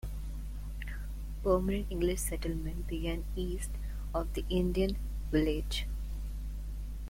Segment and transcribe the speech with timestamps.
[1.43, 3.69] Permanent English settlement began east
[4.15, 4.97] of the Indian
[5.31, 5.85] village.